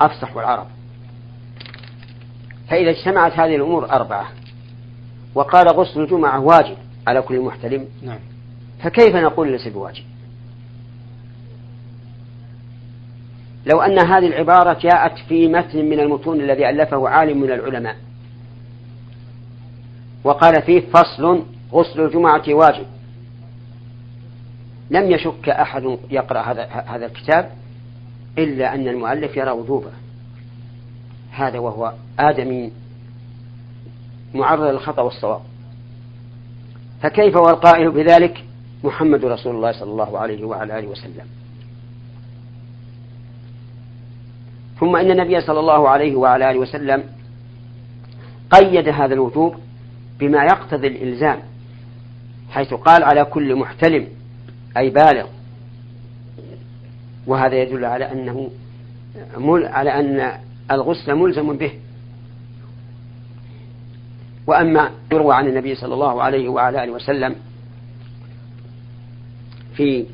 أفصح 0.00 0.36
العرب 0.36 0.66
فإذا 2.70 2.90
اجتمعت 2.90 3.32
هذه 3.38 3.56
الأمور 3.56 3.90
أربعة 3.90 4.26
وقال 5.34 5.68
غسل 5.76 6.00
الجمعة 6.00 6.40
واجب 6.40 6.76
على 7.06 7.22
كل 7.22 7.40
محتلم 7.40 7.88
نعم. 8.02 8.18
فكيف 8.82 9.16
نقول 9.16 9.52
ليس 9.52 9.68
بواجب 9.68 10.04
لو 13.66 13.80
أن 13.80 13.98
هذه 13.98 14.26
العبارة 14.26 14.78
جاءت 14.80 15.18
في 15.28 15.48
متن 15.48 15.84
من 15.84 16.00
المتون 16.00 16.40
الذي 16.40 16.68
ألفه 16.70 17.08
عالم 17.08 17.40
من 17.40 17.50
العلماء 17.50 17.96
وقال 20.24 20.62
فيه 20.62 20.80
فصل 20.80 21.42
غسل 21.72 22.00
الجمعة 22.00 22.42
واجب 22.48 22.86
لم 24.90 25.10
يشك 25.10 25.48
أحد 25.48 25.98
يقرأ 26.10 26.40
هذا, 26.42 26.62
هذا 26.64 27.06
الكتاب 27.06 27.50
إلا 28.38 28.74
أن 28.74 28.88
المؤلف 28.88 29.36
يرى 29.36 29.50
وجوبه 29.50 29.90
هذا 31.30 31.58
وهو 31.58 31.92
آدمي 32.18 32.72
معرض 34.34 34.62
للخطأ 34.62 35.02
والصواب 35.02 35.40
فكيف 37.02 37.36
والقائل 37.36 37.90
بذلك 37.90 38.44
محمد 38.84 39.24
رسول 39.24 39.54
الله 39.54 39.72
صلى 39.72 39.90
الله 39.90 40.18
عليه 40.18 40.44
وعلى 40.44 40.78
آله 40.78 40.88
وسلم 40.88 41.26
ثم 44.80 44.96
إن 44.96 45.10
النبي 45.10 45.40
صلى 45.40 45.60
الله 45.60 45.88
عليه 45.88 46.16
وعلى 46.16 46.50
آله 46.50 46.58
وسلم 46.58 47.04
قيد 48.50 48.88
هذا 48.88 49.14
الوجوب 49.14 49.56
بما 50.18 50.44
يقتضي 50.44 50.86
الإلزام 50.88 51.42
حيث 52.50 52.74
قال 52.74 53.02
على 53.04 53.24
كل 53.24 53.56
محتلم 53.56 54.08
أي 54.76 54.90
بالغ 54.90 55.26
وهذا 57.26 57.62
يدل 57.62 57.84
على 57.84 58.12
أنه 58.12 58.50
مل 59.38 59.66
على 59.66 59.90
أن 59.90 60.40
الغسل 60.70 61.14
ملزم 61.14 61.52
به 61.56 61.70
وأما 64.46 64.90
يروى 65.12 65.34
عن 65.34 65.46
النبي 65.48 65.74
صلى 65.74 65.94
الله 65.94 66.22
عليه 66.22 66.48
وعلى 66.48 66.84
آله 66.84 66.92
وسلم 66.92 67.36
في 69.76 70.06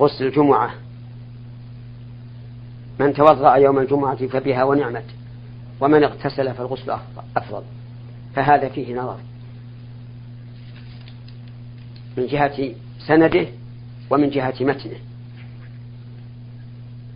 غسل 0.00 0.26
الجمعة 0.26 0.74
من 3.00 3.14
توضأ 3.14 3.54
يوم 3.56 3.78
الجمعة 3.78 4.26
فبها 4.26 4.64
ونعمت 4.64 5.04
ومن 5.80 6.04
اغتسل 6.04 6.54
فالغسل 6.54 6.96
أفضل 7.36 7.62
فهذا 8.34 8.68
فيه 8.68 8.94
نظر 8.94 9.18
من 12.16 12.26
جهة 12.26 12.72
سنده 13.06 13.46
ومن 14.10 14.30
جهة 14.30 14.54
متنه 14.60 14.96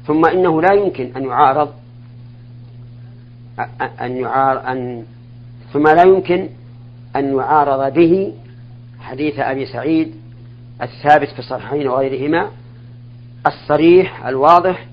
ثم 0.06 0.22
إنه 0.28 0.62
لا 0.62 0.72
يمكن 0.74 1.10
أن 1.16 1.24
يعارض 1.24 1.72
أن 4.00 4.16
يعار 4.16 4.72
أن 4.72 5.04
ثم 5.72 5.82
لا 5.88 6.02
يمكن 6.02 6.48
أن 7.16 7.36
يعارض 7.36 7.92
به 7.94 8.32
حديث 9.00 9.38
أبي 9.38 9.66
سعيد 9.66 10.14
الثابت 10.82 11.28
في 11.28 11.38
الصحيحين 11.38 11.88
وغيرهما 11.88 12.48
الصريح 13.46 14.26
الواضح 14.26 14.86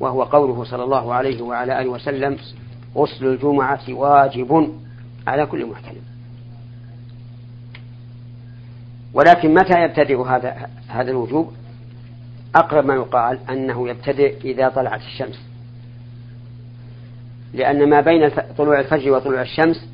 وهو 0.00 0.22
قوله 0.22 0.64
صلى 0.64 0.84
الله 0.84 1.14
عليه 1.14 1.42
وعلى 1.42 1.80
آله 1.80 1.90
وسلم 1.90 2.36
غسل 2.96 3.26
الجمعة 3.26 3.80
واجب 3.88 4.72
على 5.26 5.46
كل 5.46 5.66
محتلم 5.66 6.02
ولكن 9.14 9.54
متى 9.54 9.82
يبتدئ 9.84 10.22
هذا 10.24 10.68
هذا 10.88 11.10
الوجوب؟ 11.10 11.52
أقرب 12.54 12.84
ما 12.84 12.94
يقال 12.94 13.38
أنه 13.50 13.88
يبتدئ 13.88 14.36
إذا 14.44 14.68
طلعت 14.68 15.00
الشمس 15.00 15.40
لأن 17.54 17.88
ما 17.90 18.00
بين 18.00 18.30
طلوع 18.58 18.80
الفجر 18.80 19.10
وطلوع 19.10 19.42
الشمس 19.42 19.88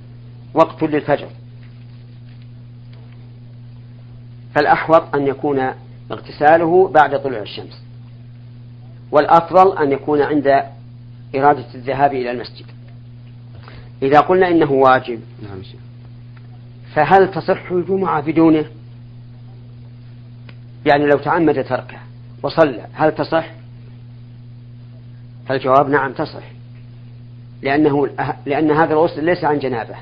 وقت 0.55 0.83
للفجر 0.83 1.29
فالأحوط 4.55 5.17
أن 5.17 5.27
يكون 5.27 5.71
اغتساله 6.13 6.89
بعد 6.89 7.23
طلوع 7.23 7.39
الشمس 7.39 7.83
والأفضل 9.13 9.79
أن 9.79 9.93
يكون 9.93 10.23
عند 10.23 10.47
إرادة 11.37 11.65
الذهاب 11.75 12.13
إلى 12.13 12.31
المسجد 12.31 12.67
إذا 14.03 14.21
قلنا 14.21 14.49
إنه 14.49 14.73
واجب 14.73 15.21
نعم 15.43 15.63
فهل 16.95 17.31
تصح 17.31 17.71
الجمعة 17.71 18.21
بدونه؟ 18.21 18.65
يعني 20.87 21.07
لو 21.07 21.19
تعمد 21.19 21.65
تركه 21.65 21.99
وصلى 22.43 22.87
هل 22.93 23.15
تصح؟ 23.15 23.47
فالجواب 25.49 25.89
نعم 25.89 26.13
تصح 26.13 26.45
لأنه 27.63 28.09
أه، 28.21 28.37
لأن 28.47 28.71
هذا 28.71 28.93
الغسل 28.95 29.25
ليس 29.25 29.45
عن 29.45 29.59
جنابة 29.59 29.95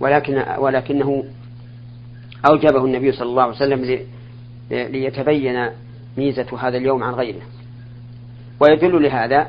ولكن 0.00 0.42
ولكنه 0.58 1.24
أوجبه 2.50 2.84
النبي 2.84 3.12
صلى 3.12 3.28
الله 3.28 3.42
عليه 3.42 3.52
وسلم 3.52 4.06
ليتبين 4.70 5.66
ميزة 6.18 6.46
هذا 6.60 6.76
اليوم 6.76 7.02
عن 7.02 7.14
غيره 7.14 7.42
ويدل 8.60 9.02
لهذا 9.02 9.46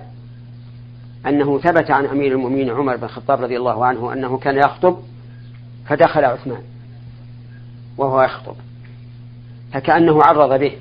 أنه 1.27 1.59
ثبت 1.59 1.91
عن 1.91 2.05
أمير 2.05 2.31
المؤمنين 2.31 2.69
عمر 2.69 2.95
بن 2.95 3.03
الخطاب 3.03 3.43
رضي 3.43 3.57
الله 3.57 3.85
عنه 3.85 4.13
أنه 4.13 4.37
كان 4.37 4.57
يخطب 4.57 4.97
فدخل 5.85 6.25
عثمان 6.25 6.61
وهو 7.97 8.21
يخطب 8.21 8.55
فكأنه 9.73 10.19
عرض 10.23 10.59
به 10.59 10.71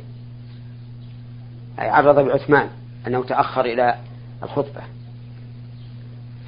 أي 1.81 1.89
عرض 1.91 2.25
بعثمان 2.27 2.69
أنه 3.07 3.25
تأخر 3.25 3.65
إلى 3.65 3.99
الخطبة 4.43 4.81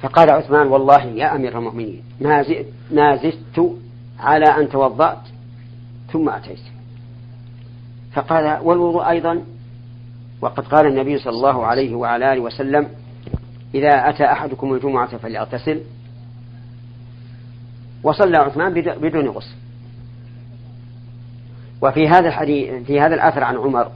فقال 0.01 0.29
عثمان 0.31 0.67
والله 0.67 1.01
يا 1.03 1.35
أمير 1.35 1.57
المؤمنين 1.57 2.01
ما 2.21 2.41
زدت, 2.43 2.65
ما 2.91 3.15
زدت 3.15 3.79
على 4.19 4.45
أن 4.45 4.69
توضأت 4.69 5.17
ثم 6.13 6.29
أتيت 6.29 6.59
فقال 8.11 8.59
والوضوء 8.61 9.09
أيضا 9.09 9.41
وقد 10.41 10.67
قال 10.67 10.87
النبي 10.87 11.17
صلى 11.17 11.29
الله 11.33 11.65
عليه 11.65 11.95
وعلى 11.95 12.33
آله 12.33 12.41
وسلم 12.41 12.87
إذا 13.75 14.09
أتى 14.09 14.25
أحدكم 14.31 14.73
الجمعة 14.73 15.17
فليغتسل 15.17 15.81
وصلى 18.03 18.37
عثمان 18.37 18.73
بدون 19.01 19.27
غسل 19.27 19.55
وفي 21.81 22.07
هذا 22.07 22.27
الحديث 22.27 22.83
في 22.83 22.99
هذا 23.01 23.15
الأثر 23.15 23.43
عن 23.43 23.57
عمر 23.57 23.91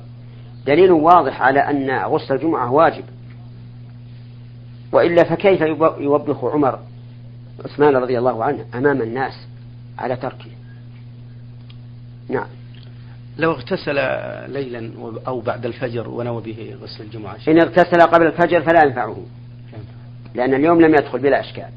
دليل 0.66 0.92
واضح 0.92 1.42
على 1.42 1.60
أن 1.60 1.92
غسل 2.06 2.36
الجمعة 2.36 2.72
واجب 2.72 3.04
وإلا 4.92 5.24
فكيف 5.24 5.62
يوبخ 6.00 6.44
عمر 6.44 6.80
عثمان 7.66 7.96
رضي 7.96 8.18
الله 8.20 8.44
عنه 8.44 8.66
أمام 8.76 9.02
الناس 9.02 9.48
على 10.00 10.16
تركه 10.16 10.52
نعم 12.30 12.48
لو 13.38 13.52
اغتسل 13.52 13.96
ليلا 14.52 14.92
أو 15.28 15.40
بعد 15.42 15.66
الفجر 15.66 16.10
ونوى 16.10 16.42
به 16.42 16.76
غسل 16.82 17.04
الجمعة 17.04 17.38
إن 17.48 17.60
اغتسل 17.60 18.02
قبل 18.08 18.26
الفجر 18.26 18.62
فلا 18.62 18.86
ينفعه 18.86 19.16
لأن 20.36 20.54
اليوم 20.54 20.82
لم 20.82 20.92
يدخل 20.94 21.20
بلا 21.20 21.40
أشكال 21.40 21.70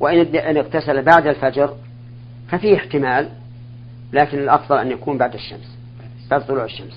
وإن 0.00 0.56
اغتسل 0.56 1.02
بعد 1.02 1.26
الفجر 1.26 1.74
ففيه 2.48 2.76
احتمال 2.76 3.28
لكن 4.12 4.38
الأفضل 4.38 4.78
أن 4.78 4.90
يكون 4.90 5.18
بعد 5.18 5.34
الشمس 5.34 5.76
بعد 6.30 6.46
طلوع 6.46 6.64
الشمس 6.64 6.92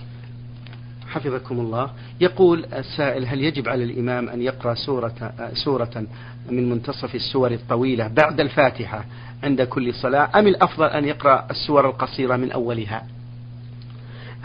حفظكم 1.08 1.60
الله 1.60 1.90
يقول 2.22 2.66
السائل 2.66 3.26
هل 3.28 3.42
يجب 3.44 3.70
على 3.70 3.84
الإمام 3.84 4.30
أن 4.30 4.42
يقرأ 4.42 4.74
سورة, 4.74 5.34
سورة 5.54 6.04
من 6.50 6.70
منتصف 6.70 7.16
السور 7.16 7.52
الطويلة 7.52 8.08
بعد 8.08 8.40
الفاتحة 8.40 9.06
عند 9.44 9.62
كل 9.62 9.94
صلاة 9.94 10.40
أم 10.40 10.48
الأفضل 10.48 10.86
أن 10.86 11.06
يقرأ 11.06 11.48
السور 11.52 11.90
القصيرة 11.90 12.36
من 12.36 12.52
أولها 12.52 13.04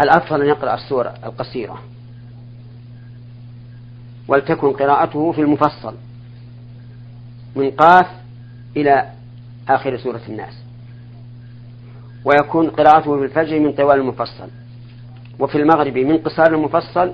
الأفضل 0.00 0.42
أن 0.42 0.48
يقرأ 0.48 0.74
السور 0.74 1.06
القصيرة 1.24 1.82
ولتكن 4.28 4.70
قراءته 4.72 5.32
في 5.32 5.40
المفصل 5.40 5.94
من 7.56 7.70
قاف 7.70 8.06
إلى 8.76 9.12
آخر 9.68 9.98
سورة 9.98 10.20
الناس 10.28 10.61
ويكون 12.24 12.70
قراءته 12.70 13.16
في 13.18 13.24
الفجر 13.24 13.58
من 13.60 13.72
طوال 13.72 13.98
المفصل 14.00 14.48
وفي 15.40 15.58
المغرب 15.58 15.98
من 15.98 16.18
قصار 16.18 16.54
المفصل 16.54 17.12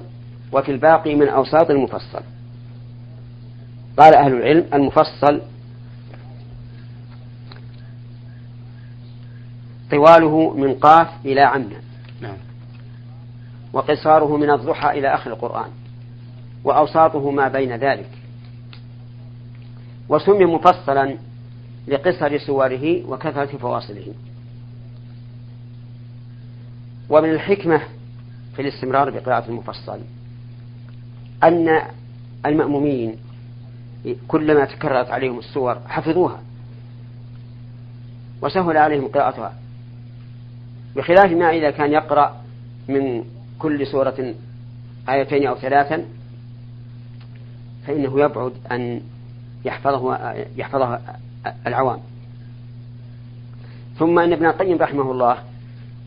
وفي 0.53 0.73
الباقي 0.73 1.15
من 1.15 1.29
أوساط 1.29 1.71
المفصل 1.71 2.21
قال 3.99 4.15
أهل 4.15 4.33
العلم 4.33 4.65
المفصل 4.75 5.41
طواله 9.91 10.55
من 10.57 10.75
قاف 10.75 11.09
إلى 11.25 11.41
عمنا 11.41 11.81
نعم. 12.21 12.37
وقصاره 13.73 14.37
من 14.37 14.51
الضحى 14.51 14.99
إلى 14.99 15.15
آخر 15.15 15.31
القرآن 15.33 15.71
وأوساطه 16.65 17.31
ما 17.31 17.49
بين 17.49 17.77
ذلك 17.77 18.11
وسمي 20.09 20.45
مفصلا 20.45 21.17
لقصر 21.89 22.39
سواره 22.39 23.09
وكثرة 23.11 23.59
فواصله 23.59 24.13
ومن 27.11 27.31
الحكمة 27.31 27.81
في 28.57 28.63
الاستمرار 28.63 29.11
بقراءة 29.11 29.49
المفصل 29.49 30.01
أن 31.43 31.81
المأمومين 32.47 33.17
كلما 34.29 34.65
تكررت 34.65 35.09
عليهم 35.11 35.39
السور 35.39 35.79
حفظوها 35.89 36.43
وسهل 38.43 38.77
عليهم 38.77 39.09
قراءتها 39.09 39.55
بخلاف 40.97 41.33
ما 41.33 41.51
إذا 41.51 41.71
كان 41.71 41.93
يقرأ 41.93 42.37
من 42.89 43.25
كل 43.59 43.87
سورة 43.87 44.35
آيتين 45.09 45.47
أو 45.47 45.55
ثلاثا 45.57 46.05
فإنه 47.87 48.21
يبعد 48.21 48.53
أن 48.73 49.01
يحفظه 49.65 50.33
يحفظها 50.57 51.19
العوام 51.67 52.01
ثم 53.99 54.19
أن 54.19 54.33
ابن 54.33 54.47
القيم 54.47 54.79
رحمه 54.79 55.11
الله 55.11 55.39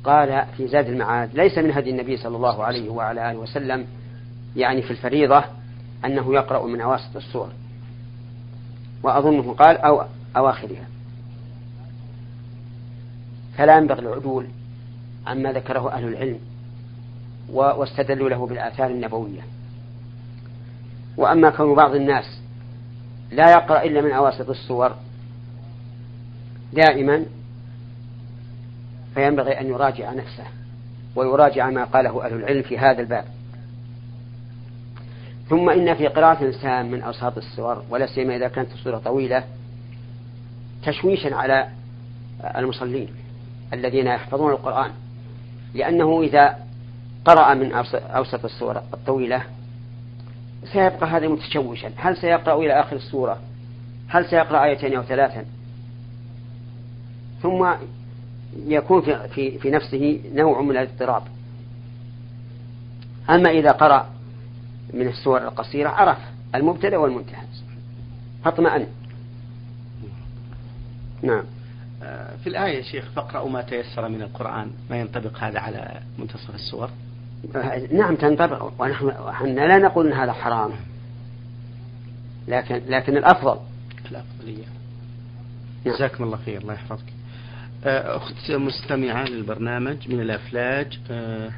قال 0.04 0.46
في 0.58 0.68
زاد 0.68 0.88
المعاد 0.90 1.30
ليس 1.34 1.58
من 1.58 1.72
هدي 1.72 1.90
النبي 1.90 2.18
صلى 2.18 2.36
الله 2.38 2.64
عليه 2.64 2.90
وعلى 2.90 3.32
آله 3.32 3.40
وسلم 3.40 3.88
يعني 4.56 4.82
في 4.82 4.92
الفريضة 4.92 5.44
أنه 6.06 6.34
يقرأ 6.34 6.68
من 6.68 6.82
أواسط 6.82 7.16
السور 7.16 7.50
وأظنه 9.04 9.54
قال 9.54 9.78
أو 9.78 10.04
أواخرها 10.38 10.88
فلا 13.58 13.78
ينبغي 13.78 14.00
العدول 14.00 14.48
عما 15.28 15.52
ذكره 15.52 15.92
أهل 15.94 16.08
العلم 16.08 16.40
واستدلوا 17.50 18.30
له 18.30 18.48
بالآثار 18.48 18.90
النبوية 18.92 19.42
وأما 21.18 21.50
كون 21.50 21.76
بعض 21.76 21.96
الناس 21.96 22.42
لا 23.32 23.52
يقرأ 23.52 23.84
إلا 23.84 24.02
من 24.02 24.12
أواسط 24.12 24.50
السور 24.50 24.92
دائما 26.74 27.26
فينبغي 29.16 29.60
أن 29.60 29.68
يراجع 29.70 30.14
نفسه 30.14 30.44
ويراجع 31.16 31.70
ما 31.70 31.84
قاله 31.84 32.26
أهل 32.26 32.34
العلم 32.34 32.62
في 32.62 32.78
هذا 32.78 33.02
الباب 33.02 33.26
ثم 35.50 35.70
إن 35.70 35.94
في 35.96 36.08
قراءة 36.08 36.52
سام 36.52 36.92
من 36.92 37.02
أوساط 37.02 37.38
السور 37.38 37.84
ولا 37.90 38.06
سيما 38.08 38.36
إذا 38.36 38.48
كانت 38.48 38.74
السورة 38.74 38.98
طويلة 38.98 39.44
تشويشا 40.84 41.36
على 41.36 41.70
المصلين 42.58 43.08
الذين 43.74 44.08
يحفظون 44.08 44.52
القرآن 44.52 44.92
لأنه 45.74 46.22
إذا 46.22 46.58
قرأ 47.26 47.54
من 47.54 47.72
أوسط 47.94 48.46
السورة 48.46 48.84
الطويلة 48.94 49.44
سيبقى 50.74 51.08
هذا 51.10 51.28
متشوشا 51.28 51.92
هل 51.96 52.18
سيقرأ 52.18 52.56
إلى 52.56 52.80
آخر 52.82 52.96
السورة 52.96 53.38
هل 54.08 54.26
سيقرأ 54.30 54.64
آيتين 54.64 54.96
أو 54.96 55.04
ثلاثا 55.04 55.46
ثم 57.42 57.74
يكون 58.58 59.02
في, 59.02 59.28
في, 59.28 59.60
في 59.60 59.70
نفسه 59.72 60.20
نوع 60.34 60.62
من 60.62 60.72
الاضطراب 60.72 61.24
أما 63.30 63.50
إذا 63.50 63.72
قرأ 63.72 64.10
من 64.94 65.08
السور 65.08 65.48
القصيرة 65.48 65.90
عرف 65.90 66.18
المبتدأ 66.56 66.98
والمنتهى 66.98 67.44
اطمأن 68.46 68.88
نعم 71.24 71.44
آه، 72.04 72.36
في 72.36 72.48
الآية 72.50 72.78
يا 72.78 72.82
شيخ 72.82 73.06
فاقرأوا 73.16 73.50
ما 73.50 73.62
تيسر 73.62 74.08
من 74.10 74.22
القرآن 74.22 74.72
ما 74.90 74.98
ينطبق 75.00 75.38
هذا 75.44 75.60
على 75.60 76.02
منتصف 76.20 76.56
السور 76.56 76.90
نعم 77.94 78.16
تنطبق 78.16 78.72
ونحن 78.82 79.46
لا 79.56 79.78
نقول 79.78 80.08
أن 80.08 80.14
هذا 80.14 80.34
حرام 80.34 80.72
لكن 82.48 82.82
لكن 82.88 83.18
الأفضل 83.18 83.60
الأفضلية 84.12 84.66
نعم. 85.86 85.96
جزاكم 85.96 86.24
الله 86.24 86.38
خير 86.46 86.62
الله 86.62 86.74
يحفظك 86.74 87.04
آه، 87.84 88.18
أخت 88.18 88.52
مستمعة 88.52 89.26
للبرنامج 89.30 89.98
من 90.10 90.22
الأفلاج 90.22 91.00
آه، 91.12 91.50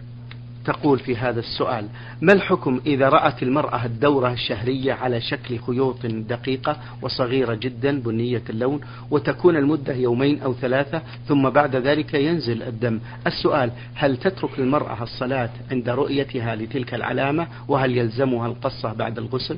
تقول 0.66 1.00
في 1.00 1.16
هذا 1.18 1.40
السؤال 1.40 1.88
ما 2.22 2.34
الحكم 2.34 2.82
إذا 2.86 3.10
رأت 3.10 3.44
المرأة 3.44 3.86
الدورة 3.86 4.32
الشهرية 4.34 4.94
على 4.94 5.22
شكل 5.22 5.60
خيوط 5.60 6.06
دقيقة 6.06 6.78
وصغيرة 7.02 7.54
جدا 7.54 8.00
بنية 8.00 8.42
اللون 8.50 8.82
وتكون 9.12 9.58
المدة 9.58 9.94
يومين 9.94 10.42
أو 10.42 10.54
ثلاثة 10.54 11.02
ثم 11.28 11.50
بعد 11.50 11.76
ذلك 11.76 12.14
ينزل 12.14 12.64
الدم 12.64 13.00
السؤال 13.28 13.72
هل 13.96 14.18
تترك 14.18 14.60
المرأة 14.60 15.04
الصلاة 15.04 15.50
عند 15.72 15.90
رؤيتها 15.90 16.56
لتلك 16.56 16.94
العلامة 16.94 17.48
وهل 17.68 17.98
يلزمها 17.98 18.48
القصة 18.48 18.94
بعد 18.94 19.18
الغسل 19.18 19.58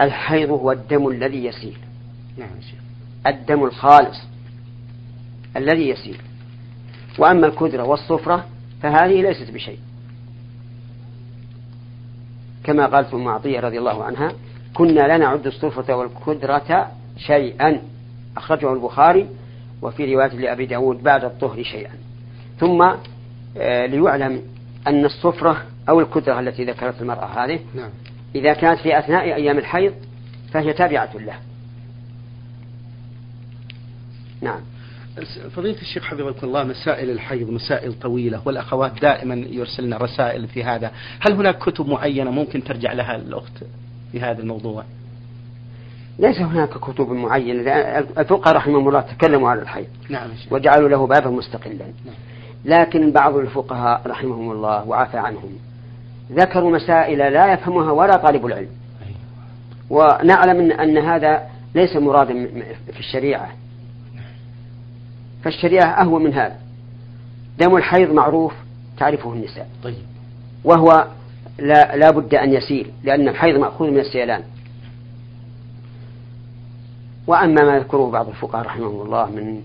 الحيض 0.00 0.50
هو 0.50 0.72
الدم 0.72 1.08
الذي 1.08 1.44
يسيل 1.44 1.76
نعم 2.38 2.50
الدم 3.26 3.64
الخالص 3.64 4.29
الذي 5.56 5.88
يسير 5.88 6.20
وأما 7.18 7.46
الكدرة 7.46 7.82
والصفرة 7.84 8.46
فهذه 8.82 9.22
ليست 9.22 9.50
بشيء 9.50 9.78
كما 12.64 12.86
قالت 12.86 13.14
أم 13.14 13.28
عطية 13.28 13.60
رضي 13.60 13.78
الله 13.78 14.04
عنها 14.04 14.32
كنا 14.74 15.00
لا 15.00 15.16
نعد 15.16 15.46
الصفرة 15.46 15.94
والكدرة 15.96 16.90
شيئا 17.18 17.82
أخرجه 18.36 18.72
البخاري 18.72 19.28
وفي 19.82 20.14
رواية 20.14 20.32
لأبي 20.36 20.66
داود 20.66 21.02
بعد 21.02 21.24
الطهر 21.24 21.62
شيئا 21.62 21.94
ثم 22.60 22.82
آه، 23.56 23.86
ليعلم 23.86 24.42
أن 24.86 25.04
الصفرة 25.04 25.64
أو 25.88 26.00
الكدرة 26.00 26.40
التي 26.40 26.64
ذكرت 26.64 27.02
المرأة 27.02 27.24
هذه 27.44 27.60
نعم. 27.76 27.90
إذا 28.34 28.52
كانت 28.52 28.80
في 28.80 28.98
أثناء 28.98 29.22
أيام 29.24 29.58
الحيض 29.58 29.94
فهي 30.52 30.72
تابعة 30.72 31.10
له 31.16 31.34
نعم 34.40 34.60
فضيلة 35.56 35.80
الشيخ 35.80 36.04
حفظكم 36.04 36.38
الله 36.46 36.64
مسائل 36.64 37.10
الحيض 37.10 37.50
مسائل 37.50 37.92
طويلة 37.98 38.40
والأخوات 38.44 38.92
دائما 39.02 39.34
يرسلنا 39.34 39.96
رسائل 39.96 40.48
في 40.48 40.64
هذا 40.64 40.92
هل 41.20 41.32
هناك 41.34 41.58
كتب 41.58 41.88
معينة 41.88 42.30
ممكن 42.30 42.64
ترجع 42.64 42.92
لها 42.92 43.16
الأخت 43.16 43.52
في 44.12 44.20
هذا 44.20 44.40
الموضوع 44.42 44.84
ليس 46.18 46.38
هناك 46.38 46.68
كتب 46.68 47.08
معينة 47.10 47.72
الفقهاء 48.18 48.56
رحمهم 48.56 48.88
الله 48.88 49.00
تكلموا 49.00 49.48
على 49.50 49.62
الحيض 49.62 49.86
نعم 50.08 50.28
وجعلوا 50.50 50.88
له 50.88 51.06
بابا 51.06 51.30
مستقلا 51.30 51.76
نعم. 52.06 52.14
لكن 52.64 53.10
بعض 53.12 53.36
الفقهاء 53.36 54.02
رحمهم 54.06 54.50
الله 54.50 54.84
وعفى 54.88 55.18
عنهم 55.18 55.50
ذكروا 56.32 56.70
مسائل 56.76 57.18
لا 57.18 57.52
يفهمها 57.52 57.90
ولا 57.92 58.16
طالب 58.16 58.46
العلم 58.46 58.68
أيوة. 59.90 60.20
ونعلم 60.24 60.70
أن 60.72 60.98
هذا 60.98 61.42
ليس 61.74 61.96
مرادا 61.96 62.48
في 62.92 62.98
الشريعة 62.98 63.50
فالشريعة 65.44 66.02
أهوى 66.02 66.20
من 66.24 66.32
هذا 66.34 66.56
دم 67.58 67.76
الحيض 67.76 68.10
معروف 68.12 68.52
تعرفه 68.98 69.32
النساء 69.32 69.68
طيب 69.82 69.96
وهو 70.64 71.06
لا, 71.58 71.96
لا 71.96 72.10
بد 72.10 72.34
أن 72.34 72.52
يسيل 72.52 72.90
لأن 73.04 73.28
الحيض 73.28 73.58
مأخوذ 73.58 73.90
من 73.90 73.98
السيلان 73.98 74.42
وأما 77.26 77.62
ما 77.64 77.76
يذكره 77.76 78.10
بعض 78.10 78.28
الفقهاء 78.28 78.66
رحمهم 78.66 79.00
الله 79.06 79.26
من 79.30 79.60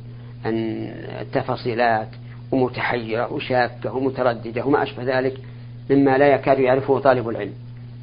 أن 0.45 0.85
التفاصيلات 1.21 2.07
ومتحيرة 2.51 3.33
وشاكة 3.33 3.93
ومترددة 3.93 4.65
وما 4.65 4.83
أشبه 4.83 5.19
ذلك 5.19 5.37
مما 5.89 6.17
لا 6.17 6.27
يكاد 6.27 6.59
يعرفه 6.59 6.99
طالب 6.99 7.29
العلم 7.29 7.53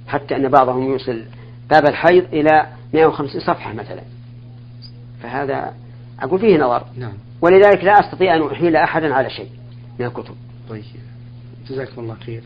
حتى 0.09 0.37
أن 0.37 0.49
بعضهم 0.49 0.83
يوصل 0.83 1.23
باب 1.71 1.89
الحيض 1.89 2.25
إلى 2.35 2.67
150 2.95 3.41
صفحة 3.41 3.73
مثلا 3.73 4.03
فهذا 5.23 5.75
أقول 6.21 6.41
فيه 6.41 6.59
نظر 6.59 6.83
نعم 6.99 7.13
ولذلك 7.43 7.85
لا 7.85 7.93
أستطيع 8.01 8.35
أن 8.37 8.47
أحيل 8.51 8.77
أحدا 8.77 9.15
على 9.15 9.31
شيء 9.31 9.49
من 9.99 10.07
الكتب 10.07 10.35
طيب 10.71 10.83
جزاكم 11.71 12.01
الله 12.01 12.17
خير 12.27 12.43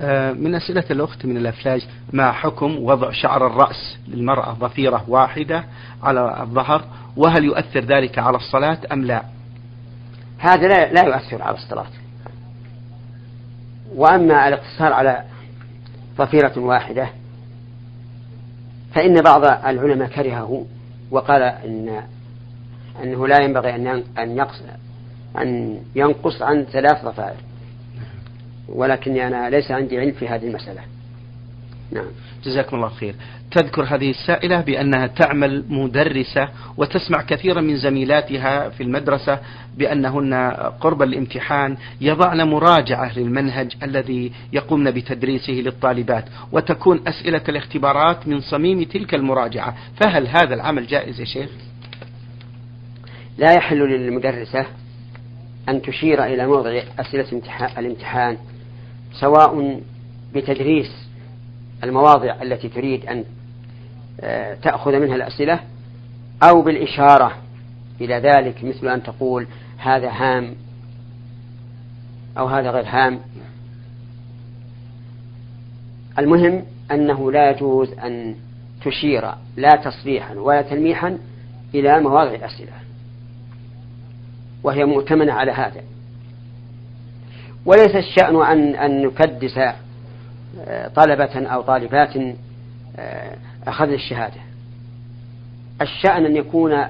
آه، 0.00 0.32
من 0.32 0.54
أسئلة 0.54 0.84
الأخت 0.90 1.26
من 1.26 1.36
الأفلاج 1.36 1.88
ما 2.12 2.32
حكم 2.32 2.76
وضع 2.78 3.10
شعر 3.12 3.46
الرأس 3.46 3.98
للمرأة 4.08 4.52
ضفيرة 4.52 5.04
واحدة 5.08 5.64
على 6.02 6.40
الظهر 6.42 6.84
وهل 7.16 7.44
يؤثر 7.44 7.80
ذلك 7.84 8.18
على 8.18 8.36
الصلاة 8.36 8.78
أم 8.92 9.02
لا 9.04 9.22
هذا 10.38 10.68
لا, 10.68 10.92
لا 10.92 11.04
يؤثر 11.04 11.42
على 11.42 11.56
الصلاة 11.56 11.86
وأما 13.94 14.48
الاقتصار 14.48 14.92
على 14.92 15.24
ضفيرة 16.18 16.58
واحدة 16.58 17.08
فإن 18.94 19.14
بعض 19.24 19.44
العلماء 19.44 20.08
كرهه 20.08 20.66
وقال 21.10 21.42
إن 21.42 22.04
أنه 23.02 23.26
لا 23.28 23.40
ينبغي 23.44 23.74
أن 23.74 24.04
أن 24.18 24.36
يقص 24.36 24.62
أن 25.38 25.78
ينقص 25.94 26.42
عن 26.42 26.64
ثلاث 26.72 27.04
ضفائر 27.04 27.36
ولكني 28.68 29.26
أنا 29.26 29.50
ليس 29.50 29.70
عندي 29.70 29.98
علم 29.98 30.12
في 30.12 30.28
هذه 30.28 30.46
المسألة 30.48 30.80
نعم 31.92 32.06
جزاكم 32.44 32.76
الله 32.76 32.88
خير 32.88 33.14
تذكر 33.50 33.84
هذه 33.84 34.10
السائلة 34.10 34.60
بأنها 34.60 35.06
تعمل 35.06 35.64
مدرسة 35.68 36.48
وتسمع 36.76 37.22
كثيرا 37.22 37.60
من 37.60 37.76
زميلاتها 37.76 38.68
في 38.68 38.82
المدرسة 38.82 39.38
بأنهن 39.76 40.34
قرب 40.80 41.02
الامتحان 41.02 41.76
يضعن 42.00 42.40
مراجعة 42.42 43.18
للمنهج 43.18 43.72
الذي 43.82 44.32
يقومن 44.52 44.90
بتدريسه 44.90 45.52
للطالبات 45.52 46.24
وتكون 46.52 47.00
أسئلة 47.08 47.40
الاختبارات 47.48 48.28
من 48.28 48.40
صميم 48.40 48.82
تلك 48.84 49.14
المراجعة 49.14 49.74
فهل 50.02 50.26
هذا 50.28 50.54
العمل 50.54 50.86
جائز 50.86 51.20
يا 51.20 51.24
شيخ؟ 51.24 51.48
لا 53.38 53.52
يحل 53.52 53.78
للمدرسة 53.78 54.66
أن 55.68 55.82
تشير 55.82 56.24
إلى 56.24 56.46
موضع 56.46 56.80
أسئلة 56.98 57.40
الامتحان 57.78 58.36
سواء 59.12 59.80
بتدريس 60.34 61.08
المواضع 61.84 62.42
التي 62.42 62.68
تريد 62.68 63.06
أن 63.06 63.24
آه، 64.20 64.54
تأخذ 64.54 64.98
منها 65.00 65.16
الأسئلة 65.16 65.60
أو 66.48 66.62
بالإشارة 66.62 67.34
إلى 68.00 68.16
ذلك 68.18 68.64
مثل 68.64 68.88
أن 68.88 69.02
تقول 69.02 69.46
هذا 69.78 70.10
هام 70.10 70.54
أو 72.38 72.46
هذا 72.46 72.70
غير 72.70 72.84
هام 72.86 73.20
المهم 76.18 76.62
أنه 76.90 77.32
لا 77.32 77.50
يجوز 77.50 77.92
أن 77.92 78.36
تشير 78.84 79.30
لا 79.56 79.68
تصريحا 79.84 80.34
ولا 80.34 80.62
تلميحا 80.62 81.18
إلى 81.74 82.00
مواضع 82.00 82.34
الأسئلة 82.34 82.72
وهي 84.64 84.84
مؤتمنة 84.84 85.32
على 85.32 85.52
هذا 85.52 85.80
وليس 87.66 87.96
الشأن 87.96 88.42
أن 88.42 88.76
أن 88.76 89.02
نكدس 89.02 89.58
آه، 89.58 90.88
طلبة 90.88 91.46
أو 91.48 91.62
طالبات 91.62 92.16
آه، 92.96 93.36
أخذن 93.66 93.92
الشهادة 93.92 94.40
الشأن 95.82 96.24
أن 96.26 96.36
يكون 96.36 96.84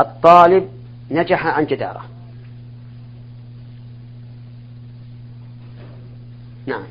الطالب 0.00 0.68
نجح 1.10 1.46
عن 1.46 1.66
جدارة 1.66 2.04
نعم 6.66 6.84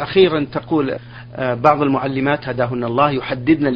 أخيرا 0.00 0.44
تقول 0.52 0.96
آه، 1.36 1.54
بعض 1.54 1.82
المعلمات 1.82 2.48
هداهن 2.48 2.84
الله 2.84 3.10
يحددن 3.10 3.66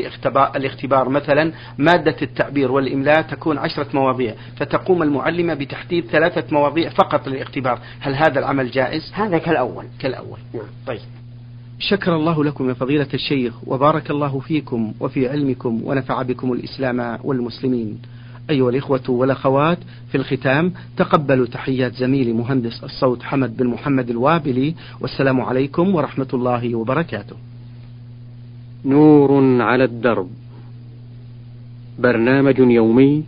الاختبار 0.57 1.09
مثلا 1.09 1.53
مادة 1.79 2.17
التعبير 2.23 2.73
والإملاء 2.73 3.23
تكون 3.23 3.59
عشرة 3.59 3.87
مواضيع 3.95 4.35
فتقوم 4.57 5.03
المعلمة 5.03 5.55
بتحديد 5.55 6.07
ثلاثة 6.07 6.45
مواضيع 6.53 6.91
فقط 6.91 7.29
للاختبار 7.29 7.79
هل 8.01 8.15
هذا 8.15 8.39
العمل 8.39 8.71
جائز؟ 8.71 9.03
هذا 9.13 9.39
كالأول 9.39 9.85
كالأول 9.99 10.39
نعم 10.55 10.65
طيب 10.87 11.01
شكر 11.79 12.17
الله 12.17 12.45
لكم 12.45 12.69
يا 12.69 12.75
فضيلة 12.75 13.07
الشيخ 13.15 13.53
وبارك 13.67 14.11
الله 14.11 14.39
فيكم 14.39 14.93
وفي 15.01 15.29
علمكم 15.29 15.81
ونفع 15.85 16.23
بكم 16.23 16.53
الإسلام 16.53 17.19
والمسلمين 17.25 18.03
أيها 18.51 18.71
الإخوة 18.71 19.01
والأخوات 19.09 19.79
في 20.09 20.15
الختام 20.15 20.73
تقبلوا 20.97 21.47
تحيات 21.47 21.95
زميلي 21.95 22.33
مهندس 22.33 22.85
الصوت 22.85 23.23
حمد 23.23 23.57
بن 23.57 23.67
محمد 23.67 24.11
الوابلي 24.11 24.75
والسلام 25.01 25.41
عليكم 25.41 25.95
ورحمة 25.95 26.27
الله 26.35 26.75
وبركاته 26.75 27.37
نور 28.85 29.63
على 29.63 29.85
الدرب 29.85 30.29
برنامج 31.99 32.59
يومي 32.59 33.25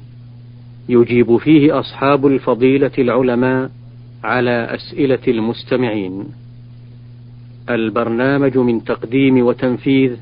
يجيب 0.88 1.36
فيه 1.36 1.80
أصحاب 1.80 2.26
الفضيلة 2.26 2.90
العلماء 2.98 3.70
على 4.24 4.74
أسئلة 4.74 5.18
المستمعين 5.28 6.24
البرنامج 7.70 8.58
من 8.58 8.84
تقديم 8.84 9.38
وتنفيذ 9.40 10.12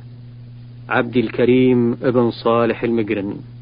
عبد 0.89 1.17
الكريم 1.17 1.93
ابن 2.03 2.31
صالح 2.31 2.83
المجرم 2.83 3.54